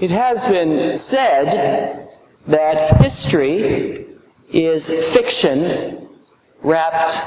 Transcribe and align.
It 0.00 0.10
has 0.12 0.46
been 0.46 0.96
said 0.96 2.08
that 2.46 2.96
history 3.02 4.06
is 4.50 5.12
fiction 5.12 6.08
wrapped 6.62 7.20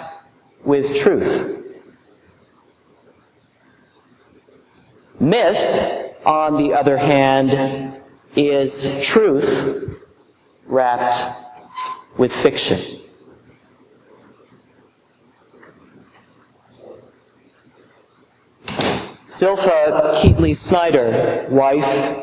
with 0.63 0.95
truth. 0.95 1.71
Myth, 5.19 6.15
on 6.25 6.57
the 6.57 6.73
other 6.73 6.97
hand, 6.97 7.95
is 8.35 9.03
truth 9.05 10.01
wrapped 10.65 11.29
with 12.17 12.35
fiction. 12.35 12.79
Zilpha 19.27 20.15
Keatley 20.15 20.55
Snyder, 20.55 21.45
wife, 21.51 22.22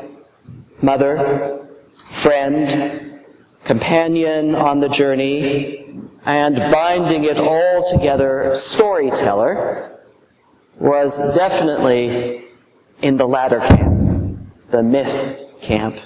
mother, 0.91 1.69
friend, 2.09 3.21
companion 3.65 4.57
on 4.57 4.81
the 4.81 4.89
journey, 4.89 5.87
and 6.27 6.57
binding 6.57 7.23
it 7.23 7.39
all 7.39 7.89
together, 7.89 8.51
storyteller, 8.57 10.01
was 10.81 11.37
definitely 11.37 12.43
in 13.03 13.17
the 13.17 13.29
latter 13.29 13.61
camp, 13.61 14.37
the 14.71 14.83
myth 14.83 15.39
camp. 15.63 15.97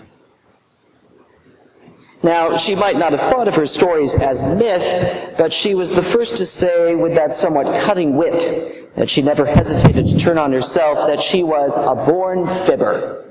Now, 2.23 2.59
she 2.59 2.74
might 2.74 2.98
not 2.98 3.12
have 3.12 3.23
thought 3.23 3.48
of 3.48 3.55
her 3.55 3.65
stories 3.65 4.15
as 4.15 4.43
myth, 4.43 5.35
but 5.38 5.55
she 5.55 5.74
was 5.74 5.95
the 5.95 6.02
first 6.02 6.37
to 6.37 6.45
say, 6.45 6.95
with 6.95 7.15
that 7.15 7.32
somewhat 7.32 7.66
cutting 7.85 8.16
wit, 8.16 8.95
that 8.96 9.09
she 9.09 9.23
never 9.23 9.46
hesitated 9.46 10.09
to 10.09 10.19
turn 10.19 10.37
on 10.37 10.52
herself, 10.52 11.07
that 11.07 11.23
she 11.23 11.43
was 11.43 11.79
a 11.79 11.95
born 12.05 12.46
fibber, 12.46 13.24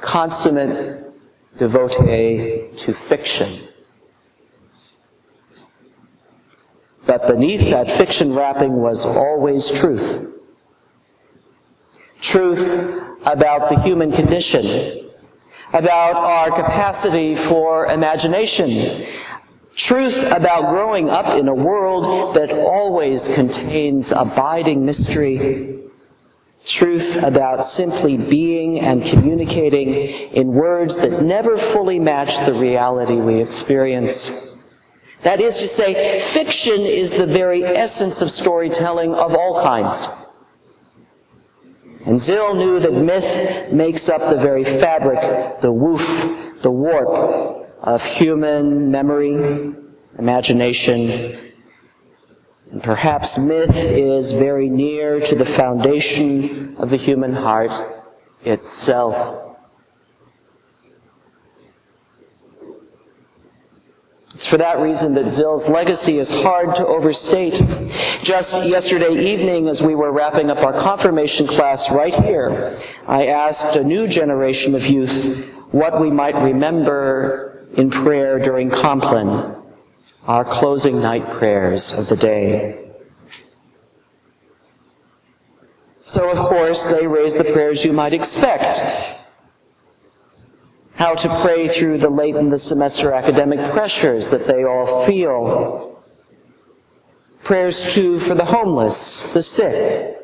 consummate 0.00 1.04
devotee 1.58 2.68
to 2.76 2.92
fiction. 2.92 3.48
But 7.06 7.28
beneath 7.28 7.70
that 7.70 7.90
fiction 7.90 8.34
wrapping 8.34 8.76
was 8.76 9.06
always 9.06 9.70
truth. 9.70 10.32
Truth 12.20 13.00
about 13.24 13.70
the 13.70 13.80
human 13.80 14.10
condition, 14.12 14.64
about 15.72 16.16
our 16.16 16.50
capacity 16.50 17.36
for 17.36 17.86
imagination, 17.86 19.06
truth 19.76 20.24
about 20.32 20.70
growing 20.70 21.08
up 21.08 21.38
in 21.38 21.46
a 21.48 21.54
world 21.54 22.34
that 22.34 22.50
always 22.50 23.28
contains 23.28 24.10
abiding 24.10 24.84
mystery, 24.84 25.85
truth 26.66 27.22
about 27.22 27.64
simply 27.64 28.16
being 28.16 28.80
and 28.80 29.04
communicating 29.04 29.92
in 30.32 30.48
words 30.48 30.98
that 30.98 31.24
never 31.24 31.56
fully 31.56 31.98
match 31.98 32.44
the 32.44 32.52
reality 32.52 33.16
we 33.16 33.40
experience. 33.40 34.74
That 35.22 35.40
is 35.40 35.58
to 35.58 35.68
say, 35.68 36.20
fiction 36.20 36.80
is 36.80 37.12
the 37.12 37.26
very 37.26 37.64
essence 37.64 38.20
of 38.20 38.30
storytelling 38.30 39.14
of 39.14 39.34
all 39.34 39.62
kinds. 39.62 40.32
And 42.04 42.16
Zill 42.16 42.56
knew 42.56 42.78
that 42.78 42.92
myth 42.92 43.72
makes 43.72 44.08
up 44.08 44.20
the 44.20 44.36
very 44.36 44.62
fabric, 44.62 45.60
the 45.60 45.72
woof, 45.72 46.62
the 46.62 46.70
warp 46.70 47.68
of 47.82 48.04
human 48.04 48.90
memory, 48.90 49.74
imagination, 50.18 51.45
and 52.70 52.82
perhaps 52.82 53.38
myth 53.38 53.86
is 53.88 54.32
very 54.32 54.68
near 54.68 55.20
to 55.20 55.34
the 55.34 55.44
foundation 55.44 56.76
of 56.78 56.90
the 56.90 56.96
human 56.96 57.32
heart 57.32 57.72
itself. 58.44 59.42
It's 64.36 64.44
for 64.44 64.58
that 64.58 64.80
reason 64.80 65.14
that 65.14 65.24
Zill's 65.24 65.70
legacy 65.70 66.18
is 66.18 66.30
hard 66.30 66.74
to 66.74 66.86
overstate. 66.86 67.54
Just 68.22 68.68
yesterday 68.68 69.14
evening, 69.14 69.66
as 69.66 69.80
we 69.80 69.94
were 69.94 70.12
wrapping 70.12 70.50
up 70.50 70.58
our 70.58 70.74
confirmation 70.74 71.46
class 71.46 71.90
right 71.90 72.12
here, 72.12 72.76
I 73.06 73.28
asked 73.28 73.76
a 73.76 73.82
new 73.82 74.06
generation 74.06 74.74
of 74.74 74.86
youth 74.86 75.54
what 75.70 75.98
we 76.02 76.10
might 76.10 76.34
remember 76.34 77.66
in 77.78 77.90
prayer 77.90 78.38
during 78.38 78.68
Compline, 78.68 79.55
our 80.26 80.44
closing 80.44 81.00
night 81.00 81.26
prayers 81.32 81.98
of 81.98 82.08
the 82.08 82.16
day. 82.16 82.90
So, 86.00 86.30
of 86.30 86.38
course, 86.38 86.86
they 86.86 87.06
raised 87.06 87.38
the 87.38 87.52
prayers 87.52 87.84
you 87.84 87.92
might 87.92 88.12
expect 88.12 89.14
how 90.96 91.14
to 91.14 91.28
pray 91.42 91.68
through 91.68 91.98
the 91.98 92.08
late 92.08 92.36
in 92.36 92.48
the 92.48 92.58
semester 92.58 93.12
academic 93.12 93.60
pressures 93.72 94.30
that 94.30 94.46
they 94.46 94.64
all 94.64 95.04
feel. 95.04 96.02
Prayers 97.42 97.94
too 97.94 98.18
for 98.18 98.34
the 98.34 98.44
homeless, 98.44 99.34
the 99.34 99.42
sick. 99.42 100.16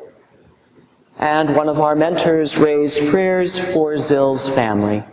And 1.19 1.55
one 1.55 1.69
of 1.69 1.79
our 1.79 1.95
mentors 1.95 2.57
raised 2.57 3.11
prayers 3.11 3.73
for 3.73 3.93
Zill's 3.93 4.49
family. 4.53 5.03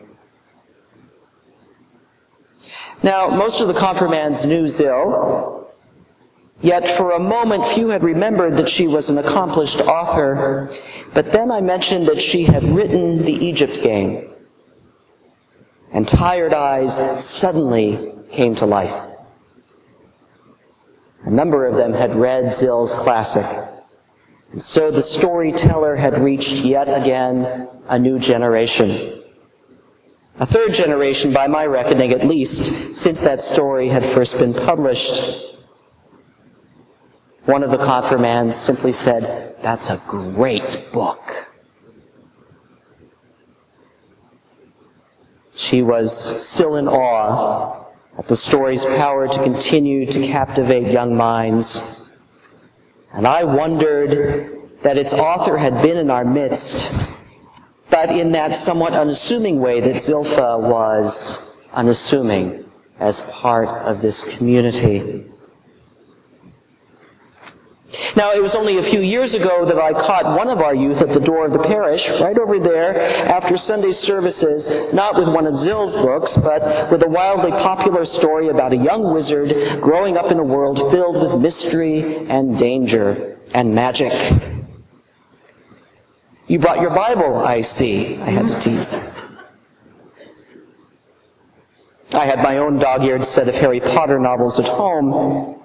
Now, 3.02 3.28
most 3.28 3.60
of 3.60 3.68
the 3.68 3.74
confirmands 3.74 4.44
knew 4.44 4.64
Zill, 4.64 5.66
yet 6.60 6.86
for 6.86 7.12
a 7.12 7.18
moment 7.18 7.66
few 7.66 7.88
had 7.88 8.02
remembered 8.02 8.58
that 8.58 8.68
she 8.68 8.86
was 8.86 9.10
an 9.10 9.18
accomplished 9.18 9.80
author. 9.80 10.70
But 11.14 11.32
then 11.32 11.50
I 11.50 11.60
mentioned 11.60 12.06
that 12.06 12.20
she 12.20 12.44
had 12.44 12.62
written 12.62 13.24
the 13.24 13.32
Egypt 13.32 13.82
game 13.82 14.30
and 15.92 16.06
tired 16.06 16.54
eyes 16.54 16.94
suddenly 17.24 18.12
came 18.30 18.54
to 18.56 18.66
life. 18.66 18.94
A 21.24 21.30
number 21.30 21.66
of 21.66 21.76
them 21.76 21.92
had 21.92 22.14
read 22.14 22.44
Zill's 22.44 22.94
classic. 22.94 23.44
And 24.52 24.62
so 24.62 24.90
the 24.90 25.02
storyteller 25.02 25.96
had 25.96 26.18
reached 26.18 26.64
yet 26.64 26.88
again 26.88 27.68
a 27.88 27.98
new 27.98 28.18
generation. 28.18 29.19
A 30.40 30.46
third 30.46 30.72
generation, 30.72 31.34
by 31.34 31.48
my 31.48 31.66
reckoning 31.66 32.12
at 32.12 32.24
least, 32.24 32.96
since 32.96 33.20
that 33.20 33.42
story 33.42 33.88
had 33.88 34.02
first 34.02 34.38
been 34.38 34.54
published. 34.54 35.54
One 37.44 37.62
of 37.62 37.70
the 37.70 37.76
confirmands 37.76 38.56
simply 38.56 38.92
said, 38.92 39.54
That's 39.60 39.90
a 39.90 40.00
great 40.10 40.82
book. 40.94 41.20
She 45.54 45.82
was 45.82 46.10
still 46.48 46.76
in 46.76 46.88
awe 46.88 47.84
at 48.16 48.26
the 48.26 48.36
story's 48.36 48.86
power 48.86 49.28
to 49.28 49.42
continue 49.42 50.06
to 50.06 50.26
captivate 50.26 50.90
young 50.90 51.14
minds. 51.14 52.26
And 53.12 53.26
I 53.26 53.44
wondered 53.44 54.58
that 54.80 54.96
its 54.96 55.12
author 55.12 55.58
had 55.58 55.82
been 55.82 55.98
in 55.98 56.10
our 56.10 56.24
midst, 56.24 57.19
but 57.90 58.10
in 58.10 58.32
that 58.32 58.56
somewhat 58.56 58.92
unassuming 58.92 59.60
way 59.60 59.80
that 59.80 59.96
Zilpha 59.96 60.58
was 60.58 61.68
unassuming 61.74 62.64
as 62.98 63.20
part 63.32 63.68
of 63.68 64.00
this 64.00 64.38
community. 64.38 65.24
Now, 68.16 68.32
it 68.32 68.42
was 68.42 68.54
only 68.54 68.78
a 68.78 68.82
few 68.82 69.00
years 69.00 69.34
ago 69.34 69.64
that 69.64 69.78
I 69.78 69.92
caught 69.92 70.36
one 70.36 70.48
of 70.48 70.60
our 70.60 70.74
youth 70.74 71.00
at 71.00 71.10
the 71.10 71.20
door 71.20 71.46
of 71.46 71.52
the 71.52 71.58
parish, 71.58 72.20
right 72.20 72.38
over 72.38 72.58
there, 72.58 73.00
after 73.28 73.56
Sunday 73.56 73.92
services, 73.92 74.94
not 74.94 75.16
with 75.16 75.28
one 75.28 75.46
of 75.46 75.54
Zill's 75.54 75.94
books, 75.94 76.36
but 76.36 76.90
with 76.90 77.02
a 77.02 77.08
wildly 77.08 77.50
popular 77.50 78.04
story 78.04 78.48
about 78.48 78.72
a 78.72 78.76
young 78.76 79.12
wizard 79.12 79.80
growing 79.80 80.16
up 80.16 80.30
in 80.30 80.38
a 80.38 80.44
world 80.44 80.78
filled 80.90 81.20
with 81.20 81.40
mystery 81.40 82.28
and 82.28 82.58
danger 82.58 83.38
and 83.54 83.74
magic. 83.74 84.12
You 86.50 86.58
brought 86.58 86.80
your 86.80 86.90
Bible, 86.90 87.36
I 87.36 87.60
see, 87.60 88.20
I 88.22 88.30
had 88.30 88.48
to 88.48 88.58
tease. 88.58 89.22
I 92.12 92.26
had 92.26 92.42
my 92.42 92.58
own 92.58 92.80
dog-eared 92.80 93.24
set 93.24 93.46
of 93.46 93.54
Harry 93.54 93.78
Potter 93.78 94.18
novels 94.18 94.58
at 94.58 94.66
home, 94.66 95.62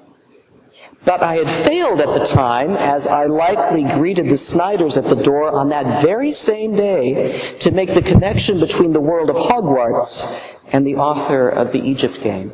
but 1.04 1.24
I 1.24 1.38
had 1.38 1.50
failed 1.50 2.02
at 2.02 2.20
the 2.20 2.24
time, 2.24 2.78
as 2.78 3.08
I 3.08 3.26
likely 3.26 3.82
greeted 3.82 4.30
the 4.30 4.38
Snyders 4.38 4.96
at 4.96 5.06
the 5.06 5.16
door 5.16 5.50
on 5.50 5.70
that 5.70 6.04
very 6.04 6.30
same 6.30 6.76
day, 6.76 7.56
to 7.62 7.72
make 7.72 7.96
the 7.96 8.04
connection 8.04 8.60
between 8.60 8.94
the 8.94 9.02
world 9.02 9.32
of 9.32 9.38
Hogwarts 9.38 10.72
and 10.72 10.86
the 10.86 10.98
author 10.98 11.50
of 11.50 11.72
the 11.72 11.80
Egypt 11.80 12.22
game. 12.22 12.54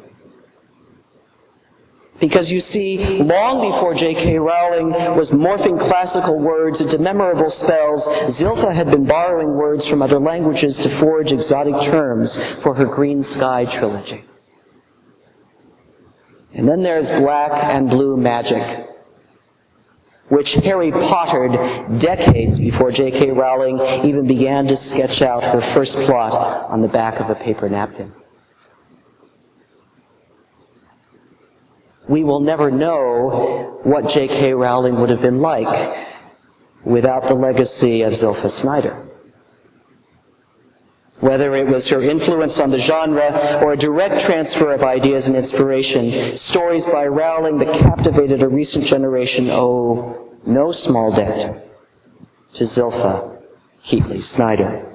Because 2.22 2.52
you 2.52 2.62
see, 2.62 3.24
long 3.24 3.72
before 3.72 3.96
J.K. 3.96 4.38
Rowling 4.38 4.92
was 5.18 5.32
morphing 5.32 5.80
classical 5.80 6.40
words 6.40 6.80
into 6.80 7.00
memorable 7.00 7.50
spells, 7.50 8.08
Zilpha 8.08 8.72
had 8.72 8.92
been 8.92 9.06
borrowing 9.06 9.56
words 9.56 9.88
from 9.88 10.04
other 10.04 10.20
languages 10.20 10.78
to 10.78 10.90
forge 10.90 11.32
exotic 11.32 11.82
terms 11.82 12.62
for 12.62 12.76
her 12.76 12.86
Green 12.86 13.24
Sky 13.24 13.66
trilogy. 13.66 14.24
And 16.54 16.70
then 16.70 16.84
there's 16.84 17.10
black 17.10 17.52
and 17.64 17.90
blue 17.90 18.16
magic. 18.16 18.64
which 20.30 20.54
Harry 20.54 20.92
Pottered 20.92 22.00
decades 22.00 22.58
before 22.58 22.90
J.K. 22.92 23.32
Rowling 23.32 23.82
even 24.06 24.28
began 24.28 24.68
to 24.68 24.78
sketch 24.78 25.22
out 25.22 25.44
her 25.44 25.60
first 25.60 25.98
plot 26.06 26.34
on 26.70 26.82
the 26.82 26.88
back 26.88 27.20
of 27.20 27.30
a 27.30 27.36
paper 27.36 27.68
napkin. 27.68 28.14
We 32.12 32.26
will 32.26 32.42
never 32.42 32.70
know 32.70 33.80
what 33.84 34.10
J.K. 34.10 34.54
Rowling 34.54 35.00
would 35.00 35.10
have 35.12 35.22
been 35.22 35.40
like 35.40 35.96
without 36.84 37.30
the 37.30 37.36
legacy 37.36 38.02
of 38.02 38.12
Zilpha 38.12 38.50
Snyder. 38.50 38.98
Whether 41.22 41.56
it 41.56 41.68
was 41.68 41.88
her 41.88 42.02
influence 42.02 42.60
on 42.60 42.70
the 42.70 42.80
genre 42.80 43.62
or 43.64 43.72
a 43.72 43.78
direct 43.78 44.20
transfer 44.20 44.74
of 44.74 44.84
ideas 44.84 45.30
and 45.30 45.38
inspiration, 45.38 46.36
stories 46.36 46.86
by 46.86 47.08
Rowling 47.08 47.60
that 47.60 47.74
captivated 47.74 48.44
a 48.44 48.50
recent 48.50 48.84
generation 48.84 49.48
owe 49.50 50.36
no 50.46 50.74
small 50.74 51.16
debt 51.16 51.66
to 52.56 52.64
Zilpha 52.66 53.42
Keatley 53.86 54.22
Snyder. 54.22 54.91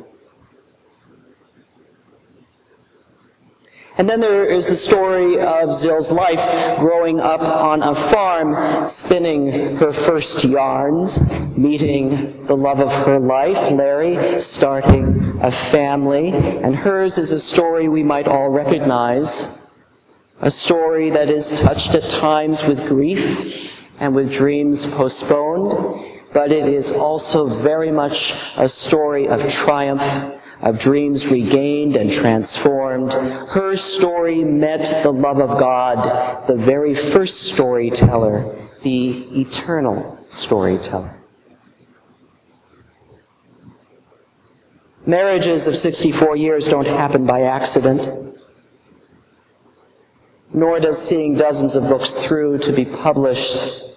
And 3.98 4.06
then 4.06 4.20
there 4.20 4.44
is 4.44 4.66
the 4.66 4.76
story 4.76 5.40
of 5.40 5.70
Zill's 5.70 6.12
life 6.12 6.44
growing 6.78 7.18
up 7.18 7.40
on 7.40 7.82
a 7.82 7.94
farm, 7.94 8.86
spinning 8.90 9.76
her 9.78 9.90
first 9.90 10.44
yarns, 10.44 11.56
meeting 11.56 12.44
the 12.46 12.56
love 12.56 12.80
of 12.80 12.92
her 13.06 13.18
life, 13.18 13.70
Larry, 13.70 14.38
starting 14.38 15.38
a 15.40 15.50
family. 15.50 16.28
And 16.28 16.76
hers 16.76 17.16
is 17.16 17.30
a 17.30 17.38
story 17.38 17.88
we 17.88 18.02
might 18.02 18.28
all 18.28 18.50
recognize. 18.50 19.74
A 20.42 20.50
story 20.50 21.08
that 21.08 21.30
is 21.30 21.62
touched 21.62 21.94
at 21.94 22.02
times 22.02 22.64
with 22.66 22.86
grief 22.88 23.88
and 23.98 24.14
with 24.14 24.30
dreams 24.30 24.84
postponed, 24.94 26.04
but 26.34 26.52
it 26.52 26.68
is 26.68 26.92
also 26.92 27.46
very 27.46 27.90
much 27.90 28.34
a 28.58 28.68
story 28.68 29.26
of 29.26 29.48
triumph 29.48 30.36
of 30.60 30.78
dreams 30.78 31.28
regained 31.28 31.96
and 31.96 32.10
transformed. 32.10 33.12
Her 33.12 33.76
story 33.76 34.42
met 34.42 35.02
the 35.02 35.12
love 35.12 35.40
of 35.40 35.58
God, 35.58 36.46
the 36.46 36.56
very 36.56 36.94
first 36.94 37.52
storyteller, 37.52 38.56
the 38.82 39.40
eternal 39.40 40.18
storyteller. 40.24 41.14
Marriages 45.04 45.66
of 45.66 45.76
64 45.76 46.36
years 46.36 46.66
don't 46.66 46.86
happen 46.86 47.26
by 47.26 47.42
accident, 47.42 48.34
nor 50.52 50.80
does 50.80 51.00
seeing 51.00 51.36
dozens 51.36 51.76
of 51.76 51.84
books 51.84 52.14
through 52.14 52.58
to 52.58 52.72
be 52.72 52.84
published. 52.84 53.94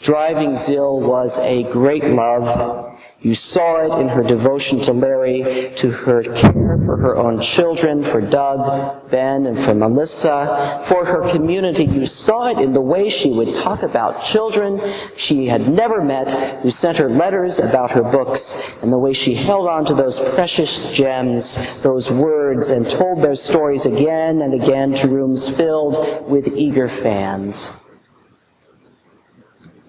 Driving 0.00 0.52
Zill 0.52 1.06
was 1.06 1.38
a 1.40 1.70
great 1.72 2.04
love 2.04 2.87
you 3.20 3.34
saw 3.34 3.78
it 3.82 4.00
in 4.00 4.08
her 4.08 4.22
devotion 4.22 4.78
to 4.78 4.92
Larry, 4.92 5.72
to 5.74 5.90
her 5.90 6.22
care 6.22 6.78
for 6.86 6.96
her 6.96 7.16
own 7.16 7.40
children, 7.40 8.04
for 8.04 8.20
Doug, 8.20 9.10
Ben, 9.10 9.46
and 9.46 9.58
for 9.58 9.74
Melissa, 9.74 10.84
for 10.84 11.04
her 11.04 11.28
community. 11.28 11.84
You 11.84 12.06
saw 12.06 12.50
it 12.50 12.58
in 12.58 12.72
the 12.72 12.80
way 12.80 13.08
she 13.08 13.32
would 13.32 13.56
talk 13.56 13.82
about 13.82 14.22
children 14.22 14.80
she 15.16 15.46
had 15.46 15.68
never 15.68 16.00
met, 16.00 16.30
who 16.62 16.70
sent 16.70 16.98
her 16.98 17.08
letters 17.08 17.58
about 17.58 17.90
her 17.90 18.04
books, 18.04 18.84
and 18.84 18.92
the 18.92 18.98
way 18.98 19.12
she 19.12 19.34
held 19.34 19.66
on 19.66 19.84
to 19.86 19.94
those 19.94 20.36
precious 20.36 20.94
gems, 20.94 21.82
those 21.82 22.12
words, 22.12 22.70
and 22.70 22.86
told 22.86 23.20
their 23.20 23.34
stories 23.34 23.84
again 23.84 24.42
and 24.42 24.54
again 24.54 24.94
to 24.94 25.08
rooms 25.08 25.56
filled 25.56 26.30
with 26.30 26.46
eager 26.56 26.88
fans. 26.88 27.84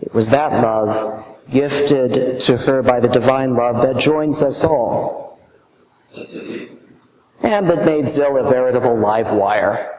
It 0.01 0.15
was 0.15 0.31
that 0.31 0.63
love 0.63 1.28
gifted 1.51 2.39
to 2.41 2.57
her 2.57 2.81
by 2.81 2.99
the 2.99 3.07
divine 3.07 3.55
love 3.55 3.81
that 3.81 3.97
joins 3.97 4.41
us 4.41 4.63
all, 4.63 5.39
and 6.15 7.67
that 7.67 7.85
made 7.85 8.05
Zill 8.05 8.39
a 8.39 8.49
veritable 8.49 8.97
live 8.97 9.31
wire. 9.33 9.95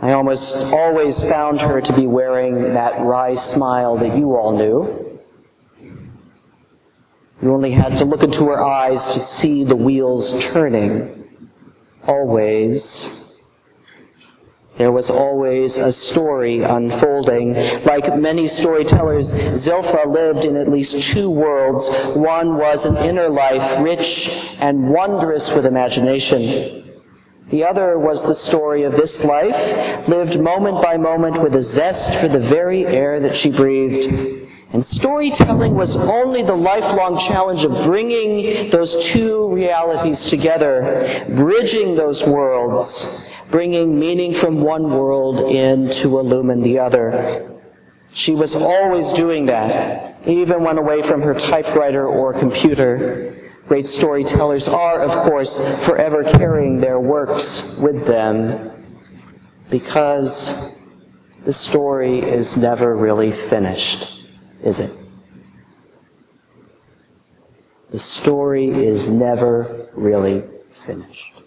I 0.00 0.12
almost 0.12 0.72
always 0.74 1.20
found 1.20 1.60
her 1.60 1.80
to 1.80 1.92
be 1.92 2.06
wearing 2.06 2.62
that 2.74 3.00
wry 3.00 3.34
smile 3.34 3.96
that 3.96 4.16
you 4.16 4.36
all 4.36 4.56
knew. 4.56 5.18
You 7.42 7.52
only 7.52 7.70
had 7.70 7.96
to 7.98 8.04
look 8.04 8.22
into 8.22 8.46
her 8.46 8.60
eyes 8.60 9.08
to 9.14 9.20
see 9.20 9.64
the 9.64 9.76
wheels 9.76 10.52
turning. 10.52 11.14
Always 12.06 13.27
there 14.78 14.92
was 14.92 15.10
always 15.10 15.76
a 15.76 15.90
story 15.90 16.62
unfolding. 16.62 17.54
Like 17.82 18.16
many 18.16 18.46
storytellers, 18.46 19.32
Zilpha 19.32 20.06
lived 20.06 20.44
in 20.44 20.56
at 20.56 20.68
least 20.68 21.12
two 21.12 21.28
worlds. 21.28 21.88
One 22.16 22.56
was 22.56 22.86
an 22.86 22.96
inner 23.08 23.28
life, 23.28 23.76
rich 23.80 24.56
and 24.60 24.88
wondrous 24.90 25.52
with 25.52 25.66
imagination. 25.66 26.84
The 27.50 27.64
other 27.64 27.98
was 27.98 28.24
the 28.24 28.34
story 28.34 28.84
of 28.84 28.92
this 28.92 29.24
life, 29.24 30.06
lived 30.06 30.40
moment 30.40 30.80
by 30.80 30.96
moment 30.96 31.42
with 31.42 31.56
a 31.56 31.62
zest 31.62 32.20
for 32.20 32.28
the 32.28 32.38
very 32.38 32.86
air 32.86 33.18
that 33.18 33.34
she 33.34 33.50
breathed. 33.50 34.04
And 34.72 34.84
storytelling 34.84 35.74
was 35.74 35.96
only 35.96 36.42
the 36.42 36.54
lifelong 36.54 37.18
challenge 37.18 37.64
of 37.64 37.72
bringing 37.84 38.70
those 38.70 39.02
two 39.06 39.48
realities 39.48 40.26
together, 40.26 41.24
bridging 41.30 41.96
those 41.96 42.24
worlds, 42.24 43.34
bringing 43.50 43.98
meaning 43.98 44.32
from 44.32 44.60
one 44.60 44.90
world 44.90 45.50
in 45.50 45.88
to 45.90 46.18
illumine 46.18 46.60
the 46.60 46.78
other. 46.78 47.50
She 48.12 48.32
was 48.32 48.54
always 48.54 49.12
doing 49.12 49.46
that, 49.46 50.16
even 50.26 50.62
when 50.62 50.78
away 50.78 51.02
from 51.02 51.22
her 51.22 51.34
typewriter 51.34 52.06
or 52.06 52.32
computer. 52.32 53.34
Great 53.66 53.86
storytellers 53.86 54.66
are, 54.66 55.00
of 55.00 55.10
course, 55.10 55.84
forever 55.84 56.24
carrying 56.24 56.80
their 56.80 56.98
works 56.98 57.80
with 57.82 58.06
them 58.06 58.70
because 59.70 60.90
the 61.44 61.52
story 61.52 62.18
is 62.18 62.56
never 62.56 62.96
really 62.96 63.30
finished, 63.30 64.26
is 64.62 64.80
it? 64.80 65.08
The 67.90 67.98
story 67.98 68.68
is 68.68 69.08
never 69.08 69.88
really 69.94 70.42
finished. 70.70 71.37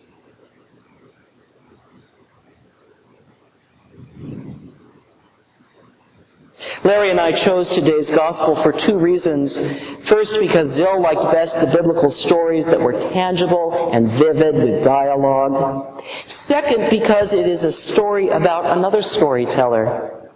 Larry 6.84 7.12
and 7.12 7.22
I 7.22 7.32
chose 7.32 7.70
today's 7.70 8.10
gospel 8.10 8.56
for 8.56 8.72
two 8.72 8.98
reasons. 8.98 9.84
First, 10.04 10.40
because 10.40 10.80
Zill 10.80 11.00
liked 11.00 11.22
best 11.32 11.62
the 11.62 11.78
biblical 11.78 12.10
stories 12.10 12.66
that 12.66 12.80
were 12.80 13.00
tangible 13.00 13.92
and 13.94 14.08
vivid 14.08 14.56
with 14.56 14.84
dialogue. 14.84 16.02
Second, 16.26 16.90
because 16.90 17.34
it 17.34 17.46
is 17.46 17.64
a 17.64 17.72
story 17.72 18.30
about 18.30 18.66
another 18.66 19.04
storyteller, 19.04 20.28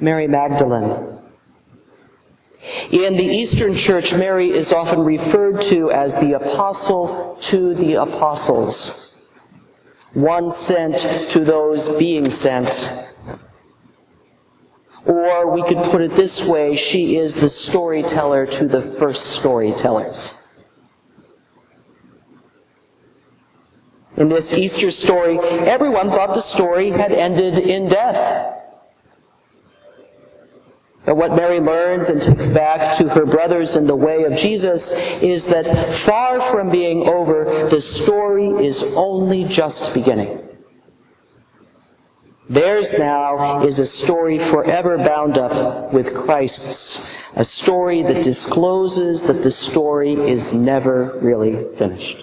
Mary 0.00 0.26
Magdalene. 0.26 1.18
In 2.90 3.16
the 3.16 3.24
Eastern 3.24 3.74
Church, 3.74 4.14
Mary 4.14 4.50
is 4.50 4.72
often 4.72 5.00
referred 5.00 5.60
to 5.62 5.90
as 5.90 6.16
the 6.16 6.32
apostle 6.32 7.36
to 7.42 7.74
the 7.74 7.94
apostles, 7.94 9.30
one 10.14 10.50
sent 10.50 10.96
to 11.30 11.40
those 11.40 11.98
being 11.98 12.30
sent. 12.30 13.13
Or 15.06 15.50
we 15.50 15.62
could 15.62 15.78
put 15.78 16.00
it 16.00 16.12
this 16.12 16.48
way 16.48 16.76
she 16.76 17.16
is 17.16 17.34
the 17.34 17.48
storyteller 17.48 18.46
to 18.46 18.66
the 18.66 18.80
first 18.80 19.38
storytellers. 19.38 20.40
In 24.16 24.28
this 24.28 24.54
Easter 24.54 24.90
story, 24.90 25.38
everyone 25.38 26.10
thought 26.10 26.34
the 26.34 26.40
story 26.40 26.90
had 26.90 27.12
ended 27.12 27.58
in 27.58 27.88
death. 27.88 28.52
But 31.04 31.16
what 31.16 31.34
Mary 31.34 31.60
learns 31.60 32.08
and 32.08 32.22
takes 32.22 32.46
back 32.46 32.96
to 32.96 33.08
her 33.08 33.26
brothers 33.26 33.76
in 33.76 33.86
the 33.86 33.96
way 33.96 34.24
of 34.24 34.36
Jesus 34.36 35.22
is 35.22 35.46
that 35.46 35.66
far 35.92 36.40
from 36.40 36.70
being 36.70 37.06
over, 37.06 37.68
the 37.68 37.80
story 37.80 38.48
is 38.64 38.96
only 38.96 39.44
just 39.44 39.94
beginning. 39.94 40.43
Theirs 42.48 42.98
now 42.98 43.62
is 43.64 43.78
a 43.78 43.86
story 43.86 44.38
forever 44.38 44.98
bound 44.98 45.38
up 45.38 45.94
with 45.94 46.14
Christ's, 46.14 47.34
a 47.38 47.44
story 47.44 48.02
that 48.02 48.22
discloses 48.22 49.26
that 49.26 49.42
the 49.42 49.50
story 49.50 50.12
is 50.12 50.52
never 50.52 51.18
really 51.22 51.64
finished. 51.74 52.22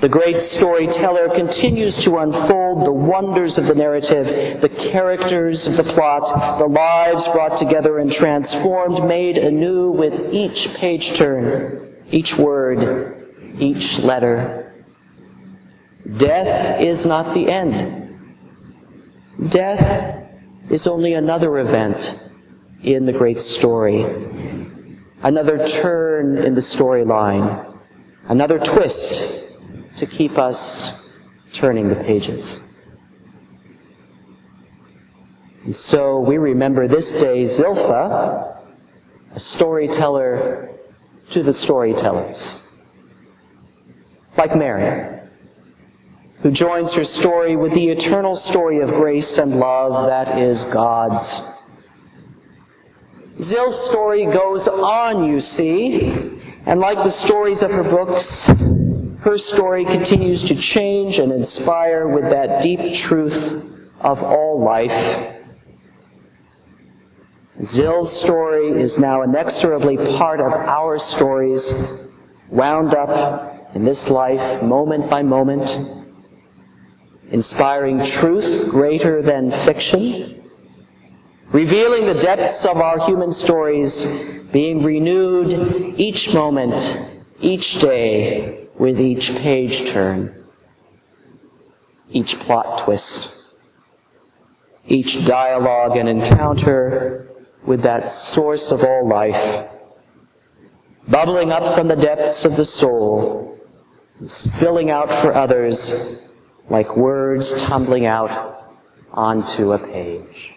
The 0.00 0.08
great 0.08 0.40
storyteller 0.40 1.28
continues 1.28 1.98
to 2.04 2.18
unfold 2.18 2.84
the 2.84 2.92
wonders 2.92 3.58
of 3.58 3.66
the 3.66 3.74
narrative, 3.74 4.60
the 4.60 4.68
characters 4.68 5.66
of 5.66 5.76
the 5.76 5.82
plot, 5.82 6.58
the 6.58 6.66
lives 6.66 7.28
brought 7.28 7.56
together 7.56 7.98
and 7.98 8.10
transformed, 8.10 9.04
made 9.06 9.38
anew 9.38 9.90
with 9.90 10.32
each 10.32 10.74
page 10.74 11.14
turn, 11.14 11.94
each 12.10 12.36
word, 12.36 13.28
each 13.58 14.00
letter, 14.00 14.67
Death 16.16 16.80
is 16.80 17.04
not 17.04 17.34
the 17.34 17.50
end. 17.50 18.18
Death 19.50 20.26
is 20.70 20.86
only 20.86 21.14
another 21.14 21.58
event 21.58 22.30
in 22.82 23.04
the 23.04 23.12
great 23.12 23.42
story, 23.42 24.04
another 25.22 25.66
turn 25.66 26.38
in 26.38 26.54
the 26.54 26.60
storyline, 26.60 27.76
another 28.28 28.58
twist 28.58 29.68
to 29.98 30.06
keep 30.06 30.38
us 30.38 31.20
turning 31.52 31.88
the 31.88 31.96
pages. 31.96 32.78
And 35.64 35.76
so 35.76 36.20
we 36.20 36.38
remember 36.38 36.88
this 36.88 37.20
day 37.20 37.42
Zilpha, 37.42 38.56
a 39.34 39.40
storyteller 39.40 40.70
to 41.30 41.42
the 41.42 41.52
storytellers. 41.52 42.76
Like 44.36 44.56
Mary, 44.56 45.17
who 46.42 46.50
joins 46.50 46.94
her 46.94 47.04
story 47.04 47.56
with 47.56 47.72
the 47.74 47.88
eternal 47.88 48.36
story 48.36 48.80
of 48.80 48.90
grace 48.90 49.38
and 49.38 49.52
love 49.56 50.06
that 50.06 50.38
is 50.38 50.64
God's. 50.66 51.70
Zill's 53.38 53.88
story 53.88 54.26
goes 54.26 54.66
on, 54.68 55.24
you 55.24 55.40
see, 55.40 56.40
and 56.66 56.80
like 56.80 56.98
the 56.98 57.10
stories 57.10 57.62
of 57.62 57.70
her 57.70 57.84
books, 57.84 58.48
her 59.20 59.38
story 59.38 59.84
continues 59.84 60.44
to 60.44 60.54
change 60.54 61.18
and 61.18 61.32
inspire 61.32 62.08
with 62.08 62.30
that 62.30 62.62
deep 62.62 62.94
truth 62.94 63.64
of 64.00 64.22
all 64.22 64.60
life 64.60 65.34
Zill's 67.60 68.12
story 68.12 68.68
is 68.68 69.00
now 69.00 69.22
inexorably 69.22 69.96
part 69.96 70.40
of 70.40 70.52
our 70.52 70.96
stories, 70.96 72.16
wound 72.50 72.94
up 72.94 73.74
in 73.74 73.84
this 73.84 74.10
life 74.10 74.62
moment 74.62 75.10
by 75.10 75.22
moment, 75.22 75.76
inspiring 77.30 78.02
truth 78.04 78.68
greater 78.70 79.22
than 79.22 79.50
fiction, 79.50 80.42
revealing 81.50 82.06
the 82.06 82.14
depths 82.14 82.64
of 82.64 82.78
our 82.78 83.04
human 83.04 83.32
stories, 83.32 84.48
being 84.50 84.82
renewed 84.82 85.52
each 85.98 86.34
moment, 86.34 87.20
each 87.40 87.80
day, 87.80 88.66
with 88.78 89.00
each 89.00 89.34
page 89.36 89.86
turn, 89.88 90.34
each 92.10 92.38
plot 92.38 92.78
twist, 92.78 93.62
each 94.86 95.26
dialogue 95.26 95.96
and 95.96 96.08
encounter 96.08 97.28
with 97.64 97.82
that 97.82 98.06
source 98.06 98.70
of 98.70 98.84
all 98.84 99.06
life, 99.06 99.68
bubbling 101.08 101.52
up 101.52 101.74
from 101.74 101.88
the 101.88 101.96
depths 101.96 102.44
of 102.44 102.56
the 102.56 102.64
soul, 102.64 103.58
spilling 104.26 104.90
out 104.90 105.12
for 105.12 105.34
others 105.34 106.27
like 106.68 106.96
words 106.96 107.66
tumbling 107.66 108.06
out 108.06 108.64
onto 109.12 109.72
a 109.72 109.78
page. 109.78 110.56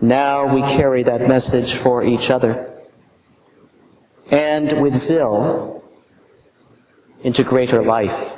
Now 0.00 0.54
we 0.54 0.62
carry 0.62 1.02
that 1.02 1.26
message 1.26 1.74
for 1.74 2.04
each 2.04 2.30
other. 2.30 2.66
And 4.30 4.80
with 4.80 4.94
Zill, 4.94 5.78
into 7.22 7.42
greater 7.42 7.82
life 7.82 8.34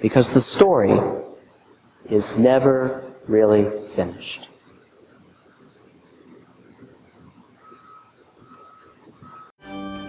because 0.00 0.30
the 0.30 0.40
story 0.40 0.98
is 2.08 2.38
never 2.38 3.04
really 3.28 3.70
finished. 3.90 4.49